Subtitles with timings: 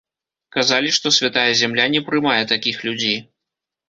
[0.55, 3.21] Казалі, што святая зямля не прымае такіх людзей.